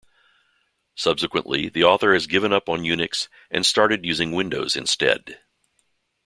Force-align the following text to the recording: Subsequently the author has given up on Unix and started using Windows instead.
Subsequently 0.95 1.69
the 1.69 1.83
author 1.83 2.11
has 2.15 2.25
given 2.25 2.51
up 2.51 2.69
on 2.69 2.79
Unix 2.81 3.27
and 3.51 3.63
started 3.63 4.03
using 4.03 4.31
Windows 4.31 4.75
instead. 4.75 5.41